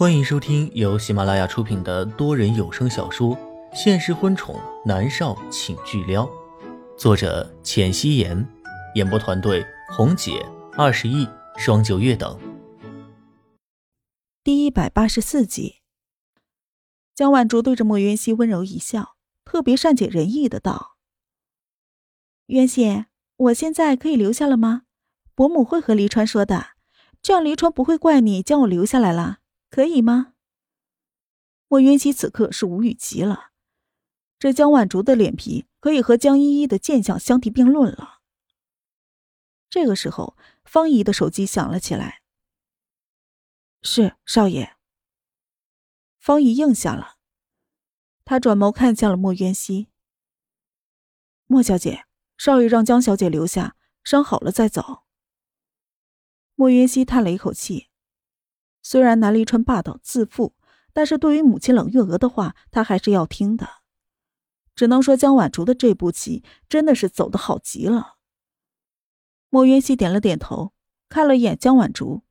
[0.00, 3.36] 欢迎收听由喜马拉雅出品的多人有声小说
[3.74, 6.24] 《现实婚宠男少请巨撩》，
[6.96, 8.48] 作者：浅汐颜，
[8.94, 9.62] 演播团队：
[9.94, 10.42] 红姐、
[10.72, 11.28] 二十亿、
[11.58, 12.40] 双九月等。
[14.42, 15.82] 第一百八十四集，
[17.14, 20.96] 江晚竹对着莫渊熙温柔一笑，特别善解人意的道
[22.48, 23.04] ：“渊熙，
[23.36, 24.84] 我现在可以留下了吗？
[25.34, 26.68] 伯母会和黎川说的，
[27.20, 29.39] 这样黎川不会怪你将我留下来了。”
[29.70, 30.34] 可以吗？
[31.68, 33.52] 莫云溪此刻是无语极了，
[34.38, 38.20] 这江晚竹的脸皮可以和江依依的贱相相提并论了。
[39.68, 42.22] 这个时候，方姨的手机响了起来。
[43.82, 44.76] 是少爷。
[46.18, 47.18] 方姨应下了，
[48.24, 49.88] 他转眸看向了莫渊熙。
[51.46, 55.04] 莫小姐，少爷让江小姐留下，伤好了再走。
[56.56, 57.89] 莫渊熙叹了一口气。
[58.82, 60.54] 虽然南离川霸道自负，
[60.92, 63.68] 但是对于母亲冷月娥的话，他还是要听的。
[64.74, 68.16] 只能说江晚竹的这步棋真的是走得好极了。
[69.50, 70.72] 莫云熙点了点头，
[71.08, 72.22] 看了一眼江晚竹，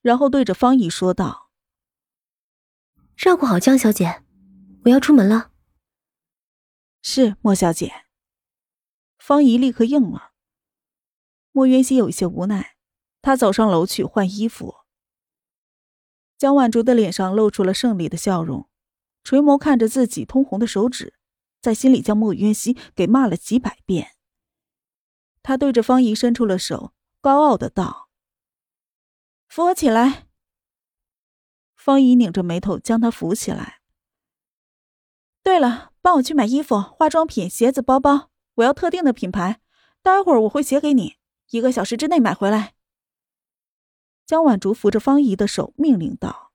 [0.00, 1.50] 然后对着方怡说道
[3.16, 4.22] ：“照顾好江小姐，
[4.84, 5.50] 我要出门了。”
[7.02, 8.06] 是莫小姐。
[9.18, 10.30] 方怡立刻应了。
[11.52, 12.76] 莫云熙有一些无奈，
[13.20, 14.79] 他走上楼去换衣服。
[16.40, 18.66] 江晚竹的脸上露出了胜利的笑容，
[19.22, 21.12] 垂眸看着自己通红的手指，
[21.60, 24.12] 在心里将莫渊熙给骂了几百遍。
[25.42, 28.08] 他对着方怡伸出了手，高傲的道
[29.48, 30.28] ：“扶我起来。”
[31.76, 33.80] 方怡拧着眉头将他扶起来。
[35.42, 39.60] 对了，帮我去买衣服、化妆品、鞋子、包包，我要特定的品牌，
[40.02, 41.16] 待会儿我会写给你，
[41.50, 42.76] 一个小时之内买回来。
[44.30, 46.52] 江晚竹扶着方姨的手，命令道：“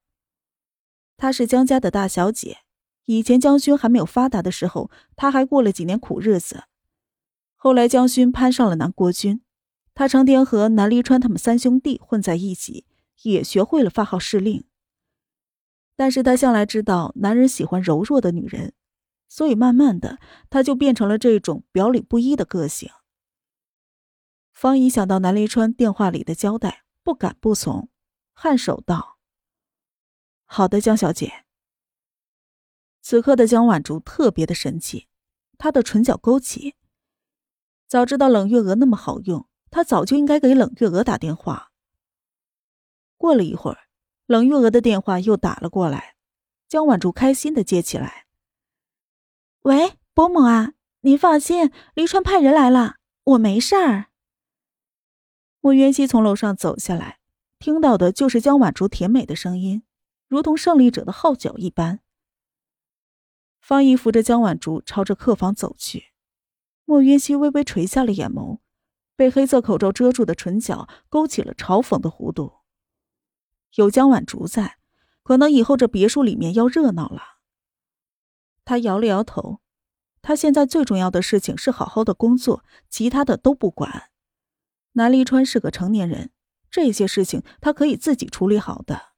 [1.18, 2.60] 她是江家的大小姐。
[3.04, 6.64] 以前江勋还没有发达的时候，她还过了几年苦日子。
[7.58, 9.42] 后来江勋攀上了南国军，
[9.94, 12.86] 她成天和南离川他们三兄弟混在一起，
[13.24, 14.64] 也学会了发号施令。
[15.98, 18.72] 但是她向来知道男人喜欢柔弱的女人，
[19.28, 22.90] 所以慢慢的，她就变成了这种表里不一的个性。”
[24.56, 26.85] 方姨想到南离川电话里的交代。
[27.06, 27.88] 不敢不从，
[28.36, 29.20] 颔首道
[30.46, 31.46] ：“好的，江小姐。”
[33.00, 35.08] 此刻的江晚竹特别的神气，
[35.60, 36.74] 她的唇角勾起。
[37.86, 41.72] 早知道冷月娥那么好用，她早就应该给冷月娥打电话。
[43.18, 43.82] 过了一会儿，
[44.26, 46.16] 冷月娥的电话又打了过来，
[46.68, 48.26] 江晚竹开心的接起来
[49.62, 52.96] ：“喂，伯母啊，您放心，黎川派人来了，
[53.26, 54.08] 我没事儿。”
[55.66, 57.18] 莫渊熙从楼上走下来，
[57.58, 59.82] 听到的就是江晚竹甜美的声音，
[60.28, 62.02] 如同胜利者的号角一般。
[63.60, 66.12] 方毅扶着江晚竹朝着客房走去，
[66.86, 68.60] 莫渊熙微微垂下了眼眸，
[69.16, 72.58] 被黑色口罩遮住的唇角勾起了嘲讽的弧度。
[73.74, 74.78] 有江晚竹在，
[75.24, 77.40] 可能以后这别墅里面要热闹了。
[78.64, 79.62] 他摇了摇头，
[80.22, 84.12] 他现在最重要的事情是好好的工作，其他的都不管。
[84.98, 86.32] 南离川是个成年人，
[86.72, 89.10] 这些事情他可以自己处理好的。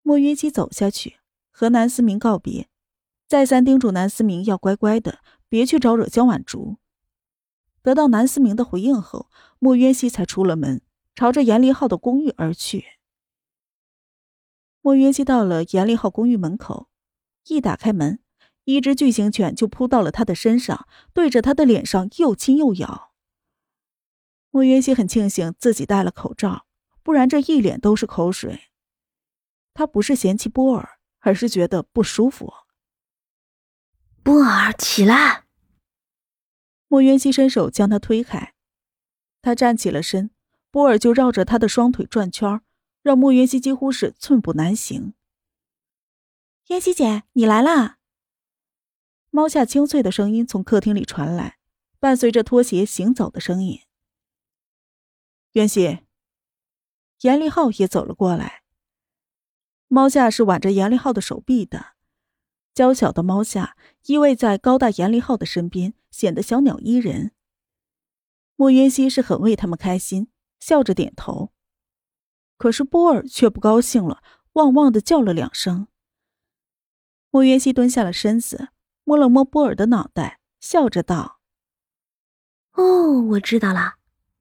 [0.00, 1.16] 莫云熙走下去，
[1.50, 2.68] 和南思明告别，
[3.28, 5.18] 再三叮嘱南思明要乖乖的，
[5.50, 6.78] 别去招惹江晚竹。
[7.82, 9.28] 得到南思明的回应后，
[9.58, 10.80] 莫渊熙才出了门，
[11.14, 12.86] 朝着严立浩的公寓而去。
[14.80, 16.88] 莫渊熙到了严立浩公寓门口，
[17.48, 18.20] 一打开门，
[18.64, 23.05] 一只巨型犬就扑到了他的身上，对着他的脸上又亲又咬。
[24.50, 26.66] 莫云熙很庆幸自己戴了口罩，
[27.02, 28.70] 不然这一脸都是口水。
[29.74, 32.52] 他不是嫌弃波尔，而是觉得不舒服。
[34.22, 35.44] 波尔，起来！
[36.88, 38.54] 莫云熙伸手将他推开，
[39.42, 40.30] 他站起了身，
[40.70, 42.60] 波尔就绕着他的双腿转圈，
[43.02, 45.14] 让莫云熙几乎是寸步难行。
[46.68, 47.98] 妍希姐，你来啦！
[49.30, 51.58] 猫夏清脆的声音从客厅里传来，
[52.00, 53.80] 伴随着拖鞋行走的声音。
[55.56, 56.00] 袁熙，
[57.22, 58.62] 严立浩也走了过来。
[59.88, 61.94] 猫夏是挽着严立浩的手臂的，
[62.74, 63.74] 娇小的猫夏
[64.04, 67.32] 依偎在高大严立浩的身边，显得小鸟依人。
[68.56, 70.28] 莫渊熙是很为他们开心，
[70.60, 71.54] 笑着点头。
[72.58, 75.88] 可是波尔却不高兴了，汪汪的叫了两声。
[77.30, 78.68] 莫渊熙蹲下了身子，
[79.04, 81.40] 摸了摸波尔的脑袋，笑着道
[82.76, 83.94] ：“哦，我知道了。”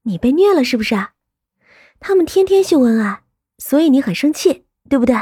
[0.08, 0.96] 你被虐了是不是？
[2.00, 3.24] 他们天天秀恩爱，
[3.58, 5.16] 所以你很生气，对不对？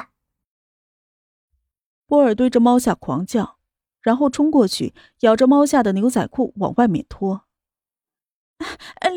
[2.05, 3.57] 波尔对着猫下狂叫，
[4.01, 7.45] 然后冲过去，咬着猫下的牛仔裤往外面拖。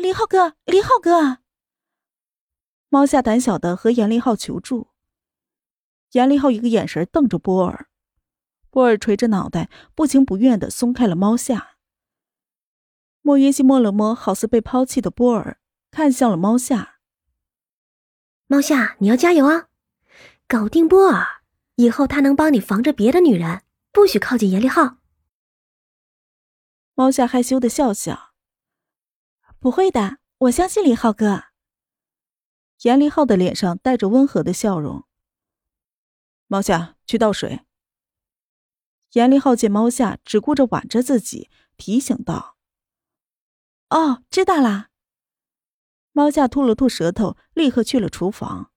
[0.01, 1.39] 林浩哥，林浩哥！
[2.89, 4.87] 猫下胆小的和严立浩求助。
[6.13, 7.89] 严立浩一个眼神瞪着波尔，
[8.69, 11.76] 波尔垂着脑袋，不情不愿的松开了猫下。
[13.27, 15.59] 莫云熙摸了摸好似被抛弃的波尔，
[15.91, 17.01] 看向了猫夏。
[18.45, 19.67] 猫夏，你要加油啊！
[20.47, 21.43] 搞定波尔
[21.75, 24.99] 以后，他能帮你防着别的女人，不许靠近严立浩。
[26.93, 28.33] 猫夏害羞的笑笑
[29.59, 31.47] ：“不会的，我相信李浩哥。”
[32.83, 35.03] 严立浩的脸上带着温和的笑容。
[36.47, 37.65] 猫夏去倒水。
[39.11, 42.55] 严立浩见猫夏只顾着挽着自己，提醒道
[43.89, 44.89] ：“哦，知道啦。”
[46.11, 48.71] 猫夏吐了吐舌头，立刻去了厨房。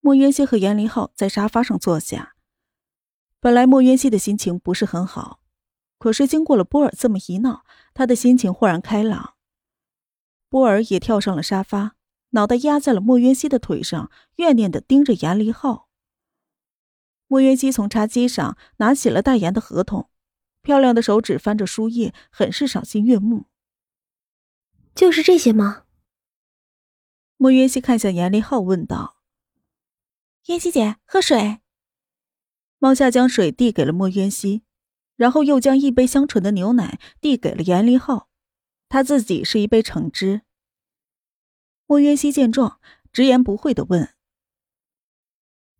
[0.00, 2.34] 莫渊熙和严立浩在沙发上坐下。
[3.38, 5.40] 本来莫渊熙的心情不是很好，
[5.98, 9.34] 可是经过了波尔这么一闹，他的心情豁然开朗。
[10.48, 11.96] 波尔也跳上了沙发，
[12.30, 15.88] 脑袋压在了莫渊熙的腿上，怨念的盯着严立浩。
[17.28, 20.10] 莫渊熙从茶几上拿起了代言的合同，
[20.62, 23.46] 漂亮的手指翻着书页，很是赏心悦目。
[25.00, 25.86] 就是这些吗？
[27.38, 29.16] 莫渊熙看向严立浩，问道
[30.48, 31.60] ：“渊熙姐，喝水。”
[32.78, 34.62] 猫夏将水递给了莫渊熙，
[35.16, 38.28] 然后又将一杯香醇的牛奶递给了严立浩，
[38.90, 40.42] 他自己是一杯橙汁。
[41.86, 42.78] 莫渊熙见状，
[43.10, 44.12] 直言不讳的问：“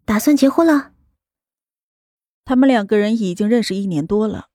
[0.07, 0.95] 打算结婚了？”
[2.47, 4.49] 他们两个人已经认识一年多了，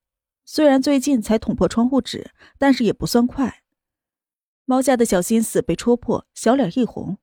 [0.43, 3.61] 虽然最近才捅破窗户纸，但是也不算快。
[4.65, 7.19] 猫夏的小心思被戳破，小脸一红。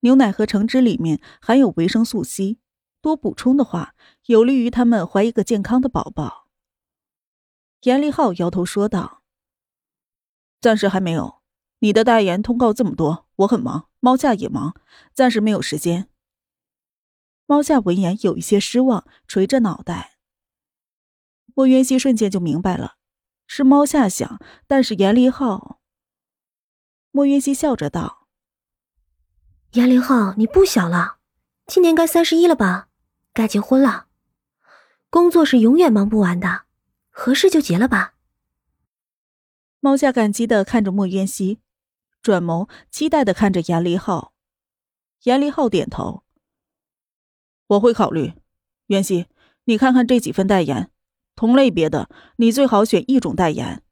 [0.00, 2.58] 牛奶和橙汁里面含有维生素 C，
[3.02, 3.94] 多补充的话，
[4.26, 6.48] 有利于他们怀一个健康的宝宝。
[7.82, 9.22] 严立浩摇头说道
[10.60, 11.42] ：“暂时还没有，
[11.80, 14.74] 你的代言通告这么多，我很忙，猫夏也忙，
[15.12, 16.08] 暂时没有时间。”
[17.44, 20.18] 猫夏闻言有一些失望，垂着脑袋。
[21.54, 22.96] 莫渊熙瞬间就明白了，
[23.46, 25.77] 是猫夏想，但是严立浩。
[27.18, 28.28] 莫云熙笑着道
[29.74, 31.16] ：“严凌浩，你不小了，
[31.66, 32.90] 今年该三十一了吧？
[33.34, 34.06] 该结婚了。
[35.10, 36.66] 工作是永远忙不完的，
[37.10, 38.14] 合适就结了吧。”
[39.82, 41.58] 猫夏感激的看着莫渊熙，
[42.22, 44.32] 转眸期待的看着严离浩。
[45.24, 46.22] 严离浩点头
[47.66, 48.34] ：“我会考虑。
[48.86, 49.26] 渊熙，
[49.64, 50.92] 你看看这几份代言，
[51.34, 53.82] 同类别的，你最好选一种代言。”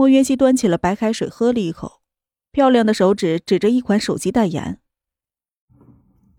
[0.00, 2.00] 莫渊熙端起了白开水，喝了一口，
[2.52, 4.80] 漂亮的手指指着一款手机代言：“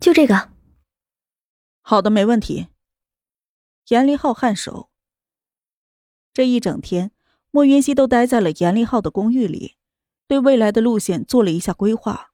[0.01, 0.51] 就这个。
[1.81, 2.69] ”“好的，没问题。”
[3.89, 4.89] 严立浩颔首。
[6.33, 7.11] 这一整天，
[7.51, 9.77] 莫云熙都待在了严立浩的公寓里，
[10.25, 12.31] 对未来的路线做了一下规划。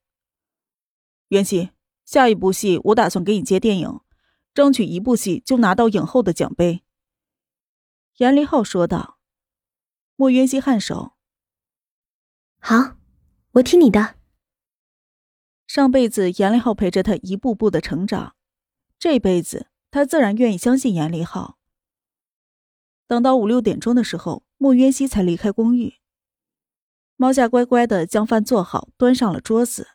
[1.28, 1.72] 渊熙，
[2.06, 4.00] 下一部戏我打算给你接电影，
[4.54, 6.86] 争取一部戏就拿到影后的奖杯。”
[8.16, 9.20] 严立浩说道。
[10.16, 11.17] 莫云熙颔首。
[12.59, 12.98] 好，
[13.54, 14.15] 我听你的。
[15.68, 18.36] 上辈子严立浩陪着他一步步的成长，
[18.98, 21.57] 这辈子他自然愿意相信严立浩。
[23.07, 25.95] 等到五六点钟的时候，穆渊熙才离开公寓。
[27.16, 29.87] 猫夏乖乖的将饭做好，端上了桌子。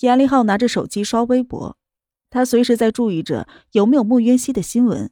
[0.00, 1.78] 严立浩拿着手机刷微博，
[2.28, 5.10] 他随时在注意着有没有穆渊熙的新闻。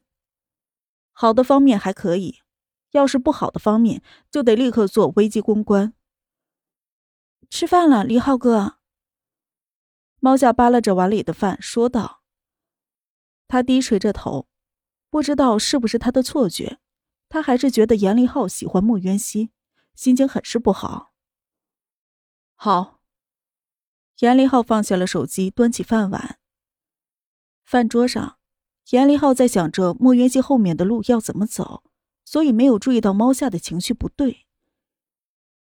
[1.11, 2.39] 好的方面还可以，
[2.91, 5.93] 要是不好的方面，就得立刻做危机公关。
[7.51, 8.77] 吃饭了，李浩哥。
[10.19, 12.23] 猫夏扒拉着碗里的饭说道。
[13.49, 14.47] 他低垂着头，
[15.09, 16.79] 不知道是不是他的错觉，
[17.27, 19.51] 他还是觉得严立浩喜欢莫渊熙，
[19.95, 21.11] 心情很是不好。
[22.55, 23.01] 好。
[24.19, 26.39] 严立浩放下了手机，端起饭碗。
[27.65, 28.37] 饭桌上，
[28.91, 31.83] 严立浩在想着莫渊熙后面的路要怎么走，
[32.23, 34.47] 所以没有注意到猫夏的情绪不对。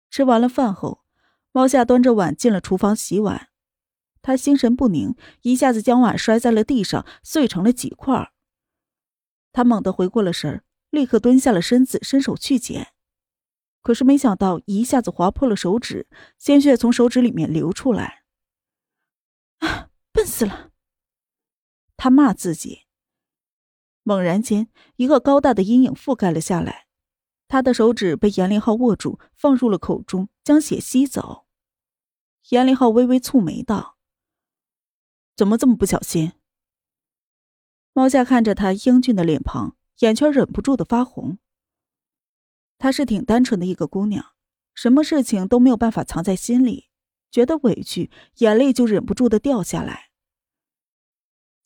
[0.09, 1.02] 吃完了饭后。
[1.53, 3.51] 猫夏端着碗进了厨房洗碗，
[4.23, 8.33] 他心神不宁，一下子将碗摔在了地上，碎成了几块。
[9.53, 12.93] 他猛地回过了神立刻蹲下了身子，伸手去捡，
[13.83, 18.25] 可是没想到一下子划破了手指，鲜血从手指里面流出来。
[19.59, 20.71] 啊，笨死了！
[21.97, 22.87] 他骂自己。
[24.03, 26.87] 猛然间，一个高大的阴影覆盖了下来。
[27.53, 31.45] 他的手指被严凌浩握住，放入了口中，将血吸走。
[32.49, 33.99] 严凌浩微微蹙眉道
[35.37, 36.33] ：“怎么这么不小心？”
[37.93, 41.37] 猫夏看着他英俊的脸庞，眼圈忍不住的发红。
[42.79, 44.33] 她是挺单纯的一个姑娘，
[44.73, 46.89] 什么事情都没有办法藏在心里，
[47.31, 50.09] 觉得委屈，眼泪就忍不住的掉下来。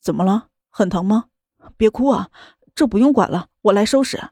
[0.01, 0.49] 怎么了？
[0.69, 1.29] 很疼吗？
[1.77, 2.29] 别哭啊，
[2.75, 4.31] 这不用管了，我来收拾。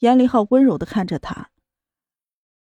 [0.00, 1.50] 严立浩温柔的看着他，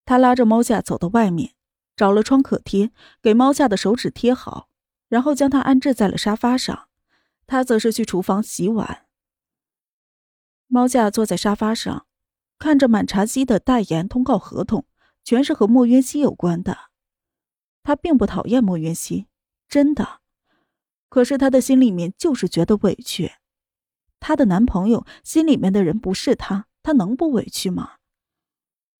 [0.04, 1.54] 他拉着猫夏走到外面，
[1.94, 2.90] 找了创可贴，
[3.22, 4.68] 给猫夏的手指贴好，
[5.08, 6.88] 然后将她安置在了沙发上，
[7.46, 9.06] 他则是去厨房洗碗。
[10.66, 12.06] 猫夏坐在沙发上。
[12.56, 14.86] 看着满茶几的代言通告合同，
[15.22, 16.78] 全是和莫渊熙有关的。
[17.82, 19.26] 他并不讨厌莫渊熙，
[19.68, 20.20] 真的。
[21.10, 23.32] 可是他的心里面就是觉得委屈。
[24.18, 27.96] 他的男朋友心里面的人不是他，他能不委屈吗？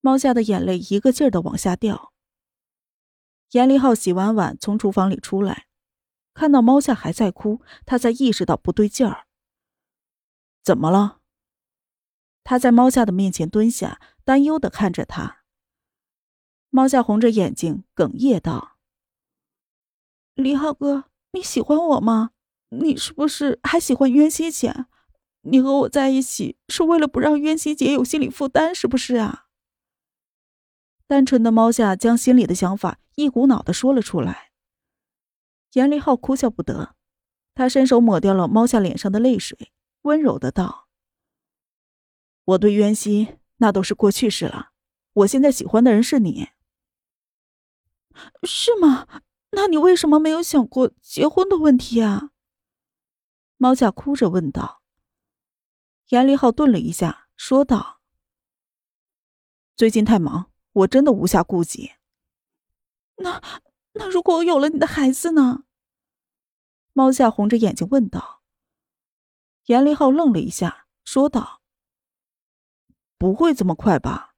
[0.00, 2.14] 猫夏的眼泪一个劲儿的往下掉。
[3.50, 5.66] 严立浩洗完碗从厨房里出来，
[6.32, 9.26] 看到猫夏还在哭，他才意识到不对劲儿。
[10.62, 11.20] 怎么了？
[12.42, 15.44] 他在猫夏的面前蹲下，担忧的看着他。
[16.70, 18.78] 猫夏红着眼睛，哽咽道
[20.34, 22.30] ：“李浩哥，你喜欢我吗？
[22.70, 24.86] 你是不是还喜欢渊希姐？
[25.44, 29.46] 你和我在一起是为了不让渊希姐有心理负担，是不是啊？”
[31.06, 34.50] 单纯的猫夏将心里的想法一股脑的说了出来。
[35.74, 36.94] 严立浩哭笑不得，
[37.54, 39.72] 他伸手抹掉了猫夏脸上的泪水，
[40.02, 40.88] 温柔的道。
[42.44, 44.70] 我对渊熙那都是过去式了，
[45.12, 46.48] 我现在喜欢的人是你，
[48.44, 49.08] 是吗？
[49.50, 52.30] 那你为什么没有想过结婚的问题啊？
[53.56, 54.83] 猫夏哭着问道。
[56.08, 58.00] 严立浩顿了一下，说道
[59.74, 61.92] ：“最近太忙，我真的无暇顾及。
[63.16, 63.40] 那
[63.92, 65.64] 那如果我有了你的孩子呢？”
[66.92, 68.42] 猫夏红着眼睛问道。
[69.66, 71.62] 严立浩愣了一下，说道。
[73.16, 74.34] 不会这么快吧？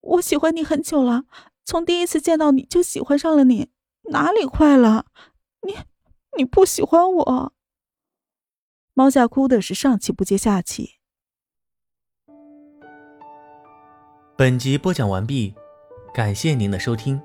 [0.00, 1.24] 我喜欢你很久了，
[1.64, 3.72] 从第一次见到你就喜欢上了你，
[4.10, 5.06] 哪里快了？
[5.62, 5.76] 你
[6.36, 7.52] 你不喜欢我？
[8.94, 10.96] 猫夏哭的是上气不接下气。
[14.36, 15.54] 本集播讲完毕，
[16.12, 17.20] 感谢您的收听。